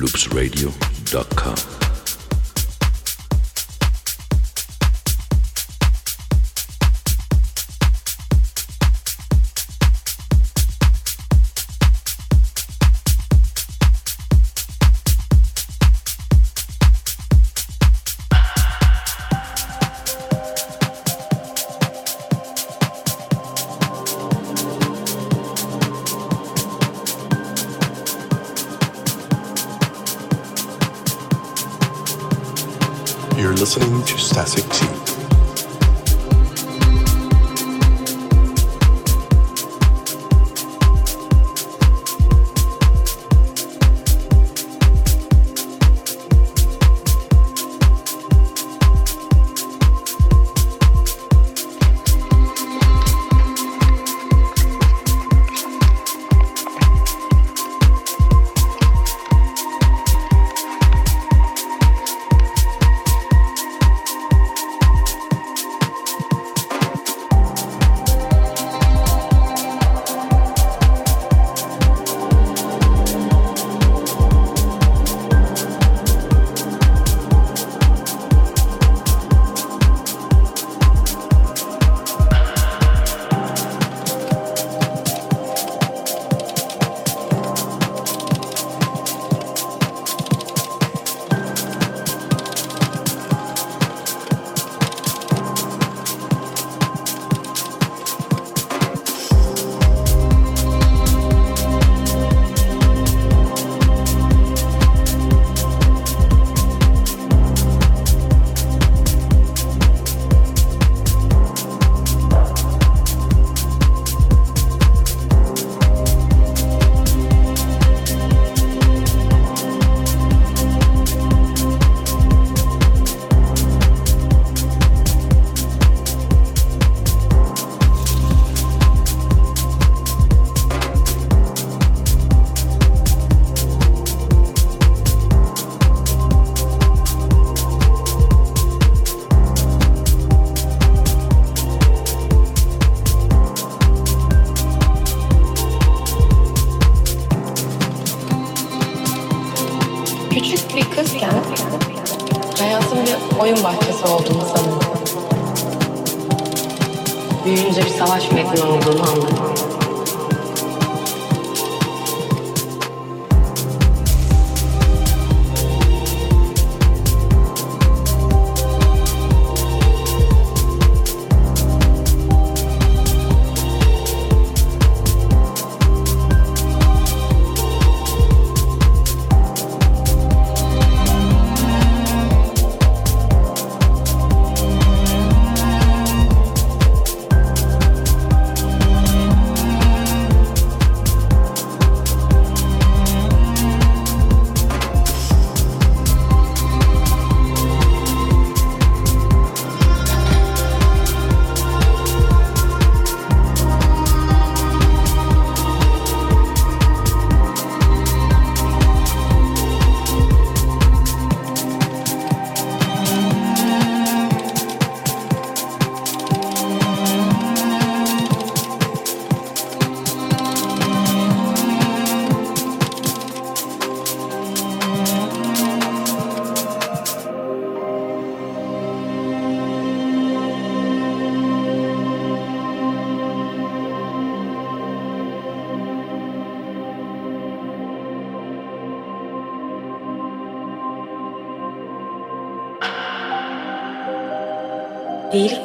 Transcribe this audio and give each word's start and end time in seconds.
loopsradio.com. 0.00 1.85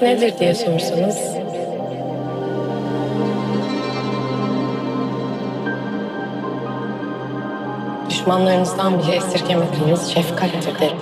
Nedir 0.01 0.39
diye 0.39 0.55
sorsanız 0.55 1.17
düşmanlarınızdan 8.09 8.99
bile 8.99 9.15
esirgemediğiniz 9.15 10.11
şefkattir 10.13 10.79
derim. 10.79 10.97